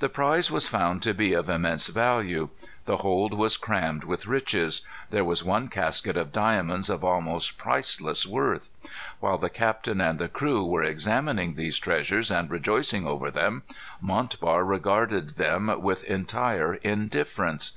The 0.00 0.08
prize 0.08 0.50
was 0.50 0.66
found 0.66 1.02
to 1.04 1.14
be 1.14 1.34
of 1.34 1.48
immense 1.48 1.86
value. 1.86 2.48
The 2.84 2.96
hold 2.96 3.32
was 3.34 3.56
crammed 3.56 4.02
with 4.02 4.26
riches. 4.26 4.82
There 5.10 5.22
was 5.24 5.44
one 5.44 5.68
casket 5.68 6.16
of 6.16 6.32
diamonds 6.32 6.90
of 6.90 7.04
almost 7.04 7.58
priceless 7.58 8.26
worth. 8.26 8.70
While 9.20 9.38
the 9.38 9.48
captain 9.48 10.00
and 10.00 10.18
the 10.18 10.26
crew 10.26 10.64
were 10.64 10.82
examining 10.82 11.54
these 11.54 11.78
treasures, 11.78 12.28
and 12.28 12.50
rejoicing 12.50 13.06
over 13.06 13.30
them, 13.30 13.62
Montbar 14.00 14.64
regarded 14.64 15.36
them 15.36 15.80
with 15.80 16.02
entire 16.06 16.74
indifference. 16.74 17.70